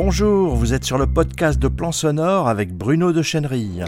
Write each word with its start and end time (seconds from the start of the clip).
Bonjour, 0.00 0.54
vous 0.54 0.74
êtes 0.74 0.84
sur 0.84 0.96
le 0.96 1.08
podcast 1.08 1.58
de 1.58 1.66
Plan 1.66 1.90
Sonore 1.90 2.46
avec 2.48 2.72
Bruno 2.72 3.10
de 3.10 3.20
Chenerille. 3.20 3.84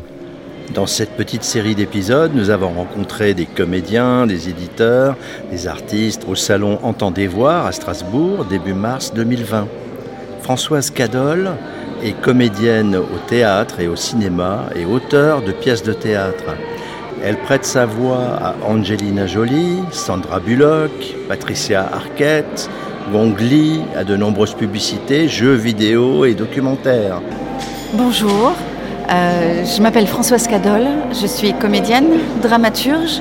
Dans 0.74 0.88
cette 0.88 1.12
petite 1.12 1.44
série 1.44 1.76
d'épisodes, 1.76 2.32
nous 2.34 2.50
avons 2.50 2.70
rencontré 2.70 3.32
des 3.32 3.46
comédiens, 3.46 4.26
des 4.26 4.48
éditeurs, 4.48 5.16
des 5.52 5.68
artistes 5.68 6.26
au 6.28 6.34
salon 6.34 6.80
Entendez 6.82 7.28
voir 7.28 7.64
à 7.64 7.70
Strasbourg 7.70 8.44
début 8.46 8.74
mars 8.74 9.14
2020. 9.14 9.68
Françoise 10.42 10.90
Cadol 10.90 11.52
est 12.02 12.20
comédienne 12.20 12.96
au 12.96 13.28
théâtre 13.28 13.78
et 13.78 13.86
au 13.86 13.94
cinéma 13.94 14.64
et 14.74 14.86
auteure 14.86 15.42
de 15.42 15.52
pièces 15.52 15.84
de 15.84 15.92
théâtre. 15.92 16.56
Elle 17.22 17.36
prête 17.36 17.64
sa 17.64 17.86
voix 17.86 18.36
à 18.42 18.56
Angelina 18.66 19.28
Jolie, 19.28 19.78
Sandra 19.92 20.40
Bullock, 20.40 20.90
Patricia 21.28 21.88
Arquette, 21.92 22.68
Gong 23.08 23.34
Li, 23.40 23.80
à 23.96 24.04
de 24.04 24.16
nombreuses 24.16 24.54
publicités, 24.54 25.28
jeux 25.28 25.54
vidéo 25.54 26.24
et 26.24 26.34
documentaires. 26.34 27.20
Bonjour, 27.94 28.52
euh, 29.10 29.64
je 29.64 29.82
m'appelle 29.82 30.06
Françoise 30.06 30.46
Cadol, 30.46 30.86
je 31.20 31.26
suis 31.26 31.52
comédienne, 31.54 32.18
dramaturge. 32.40 33.20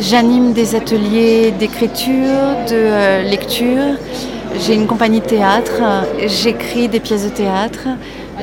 J'anime 0.00 0.52
des 0.52 0.74
ateliers 0.74 1.52
d'écriture, 1.52 2.66
de 2.68 2.74
euh, 2.74 3.22
lecture. 3.22 3.96
J'ai 4.60 4.74
une 4.74 4.86
compagnie 4.86 5.20
de 5.20 5.26
théâtre, 5.26 5.80
j'écris 6.26 6.88
des 6.88 7.00
pièces 7.00 7.24
de 7.24 7.30
théâtre. 7.30 7.88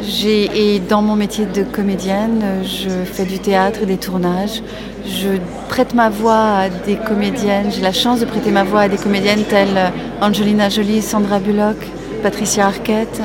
Et 0.01 0.79
dans 0.79 1.01
mon 1.01 1.15
métier 1.15 1.45
de 1.45 1.63
comédienne, 1.63 2.41
je 2.63 2.89
fais 2.89 3.25
du 3.25 3.39
théâtre 3.39 3.79
et 3.83 3.85
des 3.85 3.97
tournages. 3.97 4.61
Je 5.05 5.29
prête 5.67 5.93
ma 5.93 6.09
voix 6.09 6.57
à 6.57 6.69
des 6.69 6.95
comédiennes, 6.95 7.71
j'ai 7.71 7.81
la 7.81 7.93
chance 7.93 8.19
de 8.19 8.25
prêter 8.25 8.51
ma 8.51 8.63
voix 8.63 8.81
à 8.81 8.87
des 8.89 8.97
comédiennes 8.97 9.43
telles 9.43 9.91
Angelina 10.21 10.69
Jolie, 10.69 11.01
Sandra 11.01 11.39
Bullock, 11.39 11.77
Patricia 12.21 12.67
Arquette, 12.67 13.21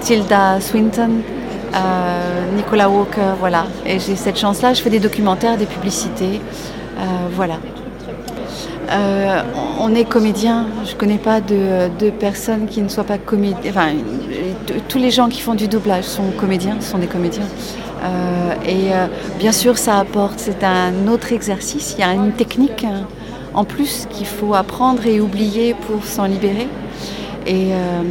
Tilda 0.00 0.60
Swinton. 0.60 1.22
Euh, 1.74 2.56
Nicolas 2.56 2.88
Walker, 2.88 3.34
voilà. 3.38 3.66
Et 3.86 3.98
j'ai 4.00 4.16
cette 4.16 4.38
chance-là, 4.38 4.74
je 4.74 4.82
fais 4.82 4.90
des 4.90 4.98
documentaires, 4.98 5.56
des 5.56 5.66
publicités, 5.66 6.40
euh, 6.98 7.02
voilà. 7.32 7.58
Euh, 8.90 9.42
on 9.78 9.94
est 9.94 10.04
comédien, 10.04 10.66
je 10.84 10.94
ne 10.94 10.96
connais 10.96 11.18
pas 11.18 11.40
de, 11.40 12.10
personnes 12.18 12.66
qui 12.66 12.82
ne 12.82 12.88
soient 12.88 13.04
pas 13.04 13.18
comédiens. 13.18 13.70
Enfin, 13.70 13.90
tous 14.88 14.98
les 14.98 15.10
gens 15.10 15.28
qui 15.28 15.40
font 15.40 15.54
du 15.54 15.68
doublage 15.68 16.04
sont 16.04 16.30
comédiens, 16.38 16.80
sont 16.80 16.98
des 16.98 17.06
comédiens. 17.06 17.46
et 18.66 18.90
bien 19.38 19.52
sûr, 19.52 19.78
ça 19.78 19.98
apporte, 19.98 20.38
c'est 20.38 20.64
un 20.64 21.08
autre 21.08 21.32
exercice, 21.32 21.94
il 21.96 22.00
y 22.00 22.04
a 22.04 22.12
une 22.12 22.32
technique 22.32 22.86
en 23.54 23.64
plus 23.64 24.06
qu'il 24.10 24.26
faut 24.26 24.54
apprendre 24.54 25.06
et 25.06 25.20
oublier 25.20 25.74
pour 25.74 26.04
s'en 26.04 26.24
libérer. 26.24 26.68
Et 27.46 27.72
euh, 27.72 28.02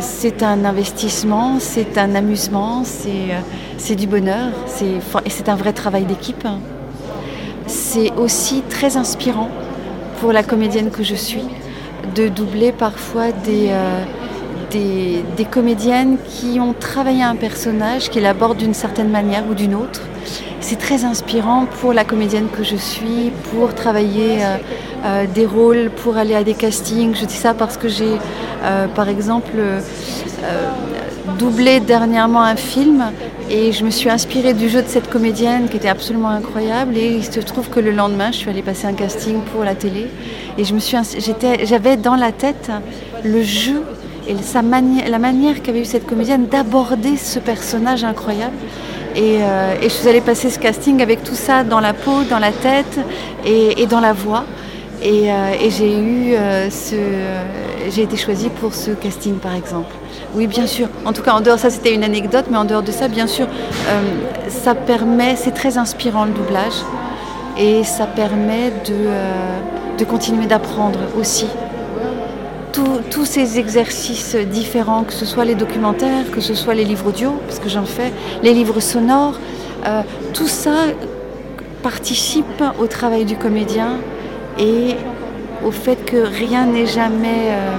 c'est 0.00 0.42
un 0.42 0.64
investissement, 0.64 1.58
c'est 1.58 1.98
un 1.98 2.14
amusement, 2.14 2.82
c'est 2.84 3.90
euh, 3.90 3.94
du 3.94 4.06
bonheur, 4.06 4.50
et 4.80 5.30
c'est 5.30 5.48
un 5.48 5.56
vrai 5.56 5.72
travail 5.72 6.04
d'équipe. 6.04 6.46
C'est 7.66 8.12
aussi 8.12 8.62
très 8.68 8.96
inspirant 8.96 9.48
pour 10.20 10.32
la 10.32 10.42
comédienne 10.42 10.90
que 10.90 11.02
je 11.02 11.14
suis 11.14 11.44
de 12.14 12.28
doubler 12.28 12.72
parfois 12.72 13.32
des, 13.32 13.68
euh, 13.70 14.04
des, 14.70 15.44
comédiennes 15.50 16.16
qui 16.28 16.60
ont 16.60 16.72
travaillé 16.72 17.22
un 17.22 17.36
personnage, 17.36 18.08
qui 18.10 18.20
l'abordent 18.20 18.58
d'une 18.58 18.74
certaine 18.74 19.10
manière 19.10 19.44
ou 19.48 19.54
d'une 19.54 19.74
autre. 19.74 20.02
C'est 20.60 20.78
très 20.78 21.04
inspirant 21.04 21.66
pour 21.80 21.92
la 21.92 22.04
comédienne 22.04 22.48
que 22.54 22.62
je 22.62 22.76
suis, 22.76 23.32
pour 23.50 23.74
travailler 23.74 24.38
euh, 25.04 25.26
des 25.34 25.46
rôles, 25.46 25.90
pour 25.90 26.16
aller 26.16 26.34
à 26.34 26.44
des 26.44 26.54
castings. 26.54 27.14
Je 27.14 27.24
dis 27.24 27.34
ça 27.34 27.54
parce 27.54 27.76
que 27.76 27.88
j'ai, 27.88 28.18
euh, 28.62 28.86
par 28.88 29.08
exemple, 29.08 29.52
euh, 29.56 29.80
doublé 31.38 31.80
dernièrement 31.80 32.42
un 32.42 32.56
film 32.56 33.04
et 33.48 33.72
je 33.72 33.84
me 33.84 33.90
suis 33.90 34.10
inspirée 34.10 34.52
du 34.52 34.68
jeu 34.68 34.82
de 34.82 34.88
cette 34.88 35.08
comédienne 35.08 35.68
qui 35.68 35.78
était 35.78 35.88
absolument 35.88 36.28
incroyable. 36.28 36.96
Et 36.96 37.16
il 37.16 37.24
se 37.24 37.40
trouve 37.40 37.68
que 37.70 37.80
le 37.80 37.90
lendemain, 37.90 38.30
je 38.30 38.36
suis 38.36 38.50
allée 38.50 38.62
passer 38.62 38.86
un 38.86 38.92
casting 38.92 39.40
pour 39.52 39.64
la 39.64 39.74
télé 39.74 40.06
et 40.58 40.64
j'avais 41.64 41.96
dans 41.96 42.16
la 42.16 42.32
tête 42.32 42.70
le 43.24 43.42
jeu 43.42 43.82
et 44.30 45.08
la 45.10 45.18
manière 45.18 45.62
qu'avait 45.62 45.80
eu 45.80 45.84
cette 45.84 46.06
comédienne 46.06 46.46
d'aborder 46.46 47.16
ce 47.16 47.38
personnage 47.38 48.04
incroyable. 48.04 48.56
Et, 49.16 49.38
je 49.82 49.88
suis 49.88 50.08
allée 50.08 50.20
passer 50.20 50.50
ce 50.50 50.58
casting 50.58 51.02
avec 51.02 51.24
tout 51.24 51.34
ça 51.34 51.64
dans 51.64 51.80
la 51.80 51.92
peau, 51.92 52.22
dans 52.30 52.38
la 52.38 52.52
tête 52.52 53.00
et 53.44 53.86
dans 53.86 54.00
la 54.00 54.12
voix. 54.12 54.44
Euh, 55.02 55.52
et, 55.60 56.36
euh, 56.36 56.70
ce, 56.70 56.96
j'ai 57.90 58.02
été 58.02 58.16
choisie 58.16 58.50
pour 58.50 58.74
ce 58.74 58.90
casting 58.90 59.36
par 59.36 59.54
exemple. 59.54 59.94
Oui, 60.34 60.46
bien 60.46 60.66
sûr. 60.66 60.88
En 61.04 61.12
tout 61.12 61.22
cas, 61.22 61.32
en 61.32 61.40
dehors 61.40 61.58
ça, 61.58 61.70
c'était 61.70 61.94
une 61.94 62.04
anecdote, 62.04 62.46
mais 62.50 62.58
en 62.58 62.64
dehors 62.64 62.82
de 62.82 62.92
ça, 62.92 63.08
bien 63.08 63.26
sûr, 63.26 63.46
euh, 63.46 64.02
ça 64.48 64.74
permet, 64.74 65.36
c'est 65.36 65.52
très 65.52 65.78
inspirant 65.78 66.24
le 66.24 66.32
doublage, 66.32 66.84
et 67.58 67.82
ça 67.84 68.06
permet 68.06 68.72
de 69.98 70.04
continuer 70.04 70.46
d'apprendre 70.46 70.98
aussi. 71.18 71.46
Tous 72.72 73.24
ces 73.24 73.58
exercices 73.58 74.36
différents, 74.36 75.04
que 75.04 75.12
ce 75.12 75.26
soit 75.26 75.44
les 75.44 75.54
documentaires, 75.54 76.30
que 76.30 76.40
ce 76.40 76.54
soit 76.54 76.74
les 76.74 76.84
livres 76.84 77.08
audio, 77.08 77.32
parce 77.46 77.58
que 77.58 77.68
j'en 77.68 77.84
fais, 77.84 78.12
les 78.42 78.54
livres 78.54 78.80
sonores, 78.80 79.38
tout 80.34 80.48
ça 80.48 80.86
participe 81.82 82.62
au 82.78 82.86
travail 82.86 83.24
du 83.24 83.36
comédien 83.36 83.98
et 84.58 84.94
au 85.64 85.70
fait 85.70 85.96
que 85.96 86.16
rien 86.16 86.66
n'est 86.66 86.86
jamais 86.86 87.48
euh, 87.48 87.76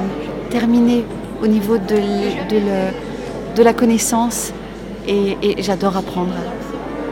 terminé 0.50 1.03
au 1.41 1.47
niveau 1.47 1.78
de, 1.78 2.00
de, 3.56 3.63
la 3.63 3.74
connaissance. 3.74 4.53
Et, 5.07 5.35
j'adore 5.59 5.97
apprendre 5.97 6.34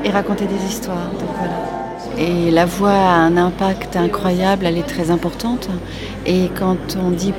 et 0.04 0.10
raconter 0.10 0.46
des 0.46 0.64
histoires. 0.66 1.10
Et 2.20 2.52
la 2.52 2.66
voix 2.66 2.92
a 2.92 3.16
un 3.16 3.38
impact 3.38 3.96
incroyable, 3.96 4.66
elle 4.66 4.78
est 4.78 4.88
très 4.88 5.10
importante. 5.10 5.70
Et 6.26 6.50
quand 6.60 6.98
on 7.02 7.12
dit, 7.12 7.34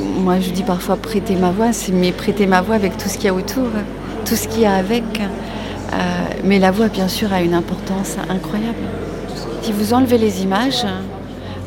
moi 0.00 0.40
je 0.40 0.50
dis 0.50 0.64
parfois 0.64 0.96
prêter 0.96 1.36
ma 1.36 1.52
voix, 1.52 1.72
c'est 1.72 1.92
mais 1.92 2.10
prêter 2.10 2.46
ma 2.46 2.60
voix 2.60 2.74
avec 2.74 2.96
tout 2.96 3.08
ce 3.08 3.14
qu'il 3.14 3.26
y 3.26 3.28
a 3.28 3.34
autour, 3.34 3.68
tout 4.24 4.34
ce 4.34 4.48
qu'il 4.48 4.62
y 4.62 4.66
a 4.66 4.74
avec. 4.74 5.04
Euh, 5.20 5.96
mais 6.42 6.58
la 6.58 6.72
voix, 6.72 6.88
bien 6.88 7.06
sûr, 7.06 7.32
a 7.32 7.42
une 7.42 7.54
importance 7.54 8.16
incroyable. 8.28 8.74
Si 9.62 9.70
vous 9.70 9.94
enlevez 9.94 10.18
les 10.18 10.42
images, 10.42 10.84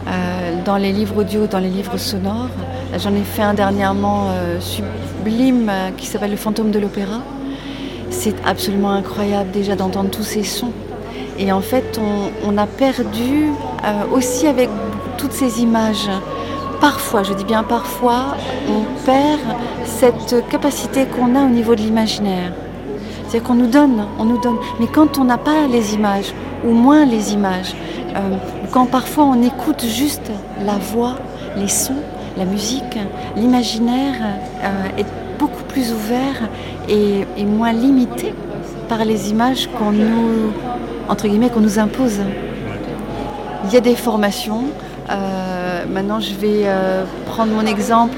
euh, 0.07 0.63
dans 0.63 0.77
les 0.77 0.91
livres 0.91 1.17
audio, 1.17 1.47
dans 1.47 1.59
les 1.59 1.69
livres 1.69 1.97
sonores. 1.97 2.49
J'en 2.97 3.13
ai 3.13 3.23
fait 3.23 3.41
un 3.41 3.53
dernièrement 3.53 4.29
euh, 4.29 4.59
sublime 4.61 5.71
qui 5.97 6.05
s'appelle 6.05 6.31
Le 6.31 6.37
fantôme 6.37 6.71
de 6.71 6.79
l'opéra. 6.79 7.21
C'est 8.09 8.35
absolument 8.45 8.91
incroyable 8.91 9.51
déjà 9.51 9.75
d'entendre 9.75 10.09
tous 10.09 10.23
ces 10.23 10.43
sons. 10.43 10.71
Et 11.39 11.51
en 11.51 11.61
fait, 11.61 11.99
on, 12.43 12.57
a 12.57 12.65
perdu 12.65 13.51
aussi 14.11 14.47
avec 14.47 14.69
toutes 15.17 15.33
ces 15.33 15.61
images. 15.61 16.09
Parfois, 16.81 17.23
je 17.23 17.33
dis 17.33 17.45
bien 17.45 17.63
parfois, 17.63 18.35
on 18.69 19.05
perd 19.05 19.39
cette 19.85 20.47
capacité 20.49 21.05
qu'on 21.05 21.35
a 21.35 21.43
au 21.43 21.49
niveau 21.49 21.75
de 21.75 21.81
l'imaginaire. 21.81 22.51
C'est-à-dire 23.27 23.47
qu'on 23.47 23.55
nous 23.55 23.67
donne, 23.67 24.05
on 24.19 24.25
nous 24.25 24.39
donne. 24.39 24.57
Mais 24.79 24.87
quand 24.87 25.17
on 25.17 25.25
n'a 25.25 25.37
pas 25.37 25.67
les 25.69 25.93
images, 25.93 26.33
ou 26.65 26.71
moins 26.71 27.05
les 27.05 27.33
images, 27.33 27.75
euh, 28.15 28.37
quand 28.71 28.85
parfois 28.85 29.25
on 29.25 29.41
écoute 29.41 29.83
juste 29.85 30.31
la 30.65 30.77
voix, 30.77 31.15
les 31.57 31.67
sons, 31.67 32.01
la 32.37 32.45
musique, 32.45 32.97
l'imaginaire 33.35 34.15
euh, 34.63 34.99
est 34.99 35.05
beaucoup 35.39 35.63
plus 35.63 35.91
ouvert 35.91 36.49
et, 36.87 37.25
moins 37.45 37.73
limité 37.73 38.33
par 38.87 39.03
les 39.05 39.29
images 39.29 39.67
qu'on 39.77 39.91
nous, 39.91 40.51
entre 41.09 41.27
guillemets, 41.27 41.49
qu'on 41.49 41.61
nous 41.61 41.79
impose. 41.79 42.19
Il 43.65 43.73
y 43.73 43.77
a 43.77 43.81
des 43.81 43.95
formations. 43.95 44.65
Euh, 45.09 45.85
maintenant, 45.89 46.19
je 46.19 46.33
vais 46.33 46.65
prendre 47.25 47.53
mon 47.53 47.65
exemple. 47.65 48.17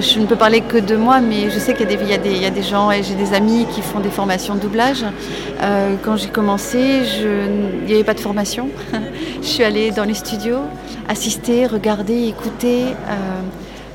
Je 0.00 0.20
ne 0.20 0.26
peux 0.26 0.36
parler 0.36 0.60
que 0.60 0.78
de 0.78 0.96
moi, 0.96 1.20
mais 1.20 1.50
je 1.50 1.58
sais 1.58 1.74
qu'il 1.74 1.90
y, 1.90 2.12
a 2.14 2.50
des 2.50 2.62
gens 2.62 2.90
et 2.90 3.02
j'ai 3.02 3.14
des 3.14 3.34
amis 3.34 3.66
qui 3.70 3.82
font 3.82 4.00
des 4.00 4.10
formations 4.10 4.54
de 4.54 4.60
doublage. 4.60 5.04
quand 6.02 6.16
j'ai 6.16 6.28
commencé, 6.28 7.02
il 7.22 7.86
n'y 7.86 7.94
avait 7.94 8.04
pas 8.04 8.14
de 8.14 8.20
formation. 8.20 8.68
Je 9.44 9.50
suis 9.50 9.62
allée 9.62 9.90
dans 9.90 10.04
les 10.04 10.14
studios, 10.14 10.62
assister, 11.06 11.66
regarder, 11.66 12.28
écouter, 12.28 12.84
euh, 13.08 13.42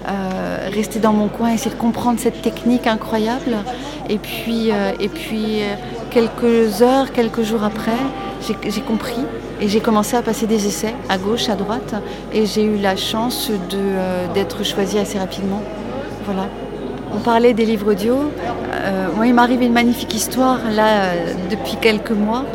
euh, 0.08 0.70
rester 0.72 1.00
dans 1.00 1.12
mon 1.12 1.28
coin, 1.28 1.52
essayer 1.52 1.72
de 1.72 1.80
comprendre 1.80 2.20
cette 2.20 2.44
technique 2.44 2.86
incroyable. 2.86 3.58
Et 4.10 4.20
puis, 4.20 4.72
euh, 4.72 4.92
et 5.00 5.10
puis 5.10 5.62
quelques 6.10 6.82
heures, 6.82 7.12
quelques 7.12 7.44
jours 7.44 7.64
après, 7.64 8.00
j'ai 8.42 8.82
compris 8.82 9.26
et 9.62 9.68
j'ai 9.68 9.80
commencé 9.80 10.16
à 10.16 10.22
passer 10.22 10.48
des 10.48 10.66
essais 10.68 10.94
à 11.10 11.18
gauche, 11.18 11.50
à 11.50 11.56
droite. 11.56 11.96
Et 12.34 12.46
j'ai 12.46 12.64
eu 12.64 12.78
la 12.78 12.96
chance 12.96 13.52
d'être 14.34 14.64
choisie 14.64 14.98
assez 14.98 15.20
rapidement. 15.20 15.62
Voilà. 16.26 16.48
On 17.14 17.20
parlait 17.20 17.54
des 17.54 17.66
livres 17.66 17.92
audio. 17.92 18.16
moi, 19.16 19.28
il 19.28 19.34
m'arrive 19.34 19.62
une 19.62 19.74
magnifique 19.74 20.14
histoire 20.16 20.60
là 20.72 21.12
depuis 21.50 21.76
quelques 21.82 22.12
mois. 22.12 22.46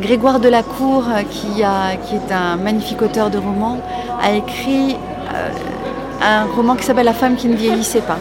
Grégoire 0.00 0.40
Delacour, 0.40 1.04
qui, 1.30 1.48
qui 1.56 2.14
est 2.14 2.32
un 2.32 2.56
magnifique 2.56 3.02
auteur 3.02 3.30
de 3.30 3.38
romans, 3.38 3.80
a 4.20 4.32
écrit 4.32 4.96
euh, 5.34 5.48
un 6.22 6.44
roman 6.44 6.76
qui 6.76 6.84
s'appelle 6.84 7.06
La 7.06 7.12
femme 7.12 7.36
qui 7.36 7.48
ne 7.48 7.56
vieillissait 7.56 8.00
pas. 8.00 8.18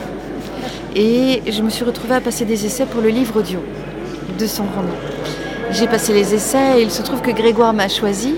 Et 0.96 1.42
je 1.50 1.62
me 1.62 1.70
suis 1.70 1.86
retrouvée 1.86 2.16
à 2.16 2.22
passer 2.22 2.46
des 2.46 2.66
essais 2.66 2.86
pour 2.86 3.02
le 3.02 3.10
livre 3.10 3.40
audio 3.40 3.60
de 4.38 4.46
son 4.46 4.64
roman. 4.64 4.96
J'ai 5.72 5.88
passé 5.88 6.14
les 6.14 6.34
essais 6.34 6.80
et 6.80 6.82
il 6.82 6.92
se 6.92 7.02
trouve 7.02 7.22
que 7.22 7.32
Grégoire 7.32 7.74
m'a 7.74 7.88
choisi, 7.88 8.36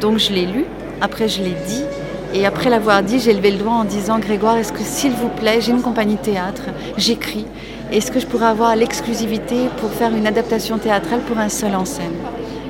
donc 0.00 0.18
je 0.18 0.32
l'ai 0.32 0.46
lu. 0.46 0.64
Après, 1.00 1.28
je 1.28 1.42
l'ai 1.42 1.56
dit. 1.66 1.84
Et 2.32 2.46
après 2.46 2.70
l'avoir 2.70 3.02
dit, 3.02 3.18
j'ai 3.18 3.32
levé 3.32 3.50
le 3.50 3.58
doigt 3.58 3.72
en 3.72 3.84
disant 3.84 4.18
Grégoire, 4.18 4.56
est-ce 4.56 4.72
que 4.72 4.82
s'il 4.82 5.12
vous 5.12 5.28
plaît, 5.28 5.60
j'ai 5.60 5.72
une 5.72 5.82
compagnie 5.82 6.16
théâtre, 6.16 6.62
j'écris, 6.96 7.46
est-ce 7.92 8.12
que 8.12 8.20
je 8.20 8.26
pourrais 8.26 8.46
avoir 8.46 8.76
l'exclusivité 8.76 9.68
pour 9.78 9.90
faire 9.90 10.14
une 10.14 10.26
adaptation 10.26 10.78
théâtrale 10.78 11.20
pour 11.20 11.38
un 11.38 11.48
seul 11.48 11.74
en 11.74 11.84
scène? 11.84 12.14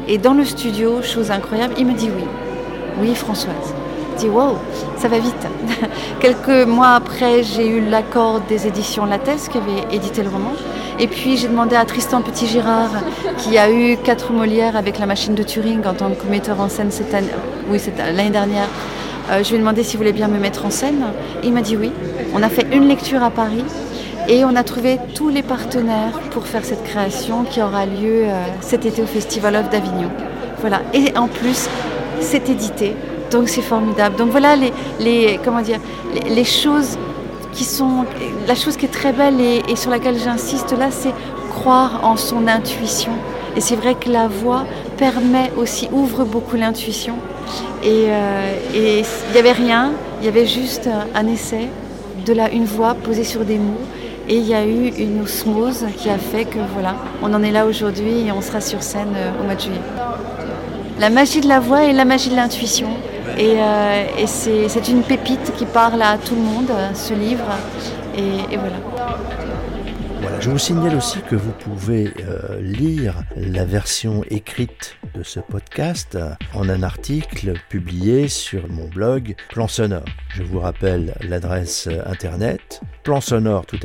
Et 0.08 0.16
dans 0.16 0.32
le 0.32 0.46
studio, 0.46 1.02
chose 1.02 1.30
incroyable, 1.30 1.74
il 1.78 1.86
me 1.86 1.92
dit 1.92 2.08
oui. 2.16 2.24
Oui, 3.00 3.14
Françoise. 3.14 3.74
Je 4.16 4.22
dis 4.22 4.28
wow, 4.28 4.56
ça 4.96 5.08
va 5.08 5.18
vite. 5.18 5.46
Quelques 6.20 6.66
mois 6.66 6.94
après, 6.94 7.42
j'ai 7.42 7.68
eu 7.68 7.80
l'accord 7.88 8.40
des 8.40 8.66
éditions 8.66 9.04
Lattès 9.04 9.48
qui 9.48 9.58
avaient 9.58 9.94
édité 9.94 10.22
le 10.22 10.30
roman. 10.30 10.52
Et 11.00 11.06
puis 11.06 11.38
j'ai 11.38 11.48
demandé 11.48 11.76
à 11.76 11.86
Tristan 11.86 12.20
Petit-Girard, 12.20 12.90
qui 13.38 13.56
a 13.56 13.70
eu 13.70 13.96
quatre 13.96 14.32
Molières 14.32 14.76
avec 14.76 14.98
la 14.98 15.06
machine 15.06 15.34
de 15.34 15.42
Turing 15.42 15.86
en 15.86 15.94
tant 15.94 16.10
que 16.10 16.26
metteur 16.28 16.60
en 16.60 16.68
scène 16.68 16.90
cette 16.90 17.14
année, 17.14 17.30
oui, 17.70 17.80
l'année 17.96 18.28
dernière. 18.28 18.68
Euh, 19.30 19.42
je 19.42 19.48
lui 19.48 19.56
ai 19.56 19.58
demandé 19.60 19.82
s'il 19.82 19.96
voulait 19.96 20.12
bien 20.12 20.28
me 20.28 20.38
mettre 20.38 20.66
en 20.66 20.70
scène. 20.70 21.02
il 21.42 21.54
m'a 21.54 21.62
dit 21.62 21.74
oui. 21.74 21.90
On 22.34 22.42
a 22.42 22.50
fait 22.50 22.66
une 22.70 22.86
lecture 22.86 23.22
à 23.22 23.30
Paris 23.30 23.64
et 24.28 24.44
on 24.44 24.54
a 24.56 24.62
trouvé 24.62 24.98
tous 25.14 25.30
les 25.30 25.42
partenaires 25.42 26.20
pour 26.32 26.46
faire 26.46 26.66
cette 26.66 26.84
création 26.84 27.44
qui 27.44 27.62
aura 27.62 27.86
lieu 27.86 28.24
euh, 28.24 28.44
cet 28.60 28.84
été 28.84 29.00
au 29.00 29.06
Festival 29.06 29.56
of 29.56 29.70
d'Avignon. 29.70 30.10
Voilà. 30.60 30.82
Et 30.92 31.16
en 31.16 31.28
plus, 31.28 31.66
c'est 32.20 32.50
édité. 32.50 32.94
Donc 33.30 33.48
c'est 33.48 33.62
formidable. 33.62 34.16
Donc 34.16 34.30
voilà 34.30 34.54
les, 34.54 34.72
les 34.98 35.40
comment 35.42 35.62
dire, 35.62 35.80
les, 36.28 36.44
choses 36.44 36.98
La 38.46 38.54
chose 38.54 38.76
qui 38.76 38.86
est 38.86 38.92
très 38.92 39.12
belle 39.12 39.40
et, 39.40 39.62
et 39.68 39.76
sur 39.76 39.90
laquelle 39.90 40.18
j'insiste 40.18 40.72
là, 40.76 40.90
c'est 40.90 41.12
croire 41.50 42.00
en 42.04 42.16
son 42.16 42.46
intuition. 42.46 43.12
Et 43.56 43.60
c'est 43.60 43.76
vrai 43.76 43.94
que 43.94 44.08
la 44.08 44.28
voix 44.28 44.64
permet 44.96 45.50
aussi, 45.56 45.88
ouvre 45.92 46.24
beaucoup 46.24 46.56
l'intuition. 46.56 47.14
Et 47.82 48.06
euh, 48.08 48.52
il 48.74 49.32
n'y 49.32 49.38
avait 49.38 49.52
rien, 49.52 49.92
il 50.20 50.26
y 50.26 50.28
avait 50.28 50.46
juste 50.46 50.88
un 51.14 51.26
essai, 51.26 51.68
de 52.24 52.32
la, 52.32 52.50
une 52.50 52.64
voix 52.64 52.94
posée 52.94 53.24
sur 53.24 53.44
des 53.44 53.58
mots. 53.58 53.80
Et 54.28 54.36
il 54.36 54.46
y 54.46 54.54
a 54.54 54.64
eu 54.64 54.88
une 54.98 55.22
osmose 55.22 55.86
qui 55.96 56.08
a 56.08 56.18
fait 56.18 56.44
que 56.44 56.58
voilà, 56.74 56.94
on 57.22 57.32
en 57.34 57.42
est 57.42 57.50
là 57.50 57.66
aujourd'hui 57.66 58.26
et 58.26 58.32
on 58.32 58.40
sera 58.40 58.60
sur 58.60 58.82
scène 58.82 59.14
euh, 59.16 59.40
au 59.40 59.44
mois 59.44 59.56
de 59.56 59.60
juillet. 59.60 59.80
La 61.00 61.10
magie 61.10 61.40
de 61.40 61.48
la 61.48 61.58
voix 61.58 61.84
et 61.84 61.92
la 61.92 62.04
magie 62.04 62.30
de 62.30 62.36
l'intuition. 62.36 62.88
Et, 63.38 63.56
euh, 63.58 64.26
c'est 64.26 64.88
une 64.88 65.02
pépite 65.02 65.52
qui 65.56 65.66
parle 65.66 66.02
à 66.02 66.18
tout 66.18 66.34
le 66.34 66.42
monde, 66.42 66.70
ce 66.94 67.14
livre. 67.14 67.46
et 68.16 68.56
voilà. 68.56 68.76
Je 70.40 70.48
vous 70.48 70.58
signale 70.58 70.96
aussi 70.96 71.18
que 71.28 71.36
vous 71.36 71.52
pouvez 71.52 72.14
euh, 72.20 72.60
lire 72.62 73.24
la 73.36 73.66
version 73.66 74.24
écrite 74.30 74.96
de 75.14 75.22
ce 75.22 75.38
podcast 75.38 76.16
en 76.54 76.70
un 76.70 76.82
article 76.82 77.52
publié 77.68 78.26
sur 78.26 78.66
mon 78.68 78.88
blog 78.88 79.34
Plan 79.50 79.68
Sonore. 79.68 80.04
Je 80.30 80.42
vous 80.42 80.60
rappelle 80.60 81.14
l'adresse 81.20 81.90
internet 82.06 82.80
plansonore 83.02 83.66
tout 83.66 83.80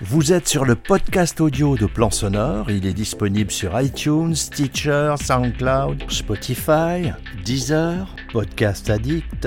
vous 0.00 0.32
êtes 0.32 0.48
sur 0.48 0.64
le 0.64 0.74
podcast 0.74 1.40
audio 1.40 1.76
de 1.76 1.86
Plan 1.86 2.10
Sonore. 2.10 2.70
Il 2.70 2.84
est 2.86 2.92
disponible 2.92 3.50
sur 3.50 3.80
iTunes, 3.80 4.34
Stitcher, 4.34 5.14
SoundCloud, 5.22 6.10
Spotify, 6.10 7.12
Deezer, 7.44 8.14
Podcast 8.32 8.90
Addict, 8.90 9.46